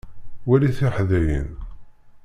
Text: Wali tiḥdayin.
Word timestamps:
Wali 0.47 0.69
tiḥdayin. 0.77 1.49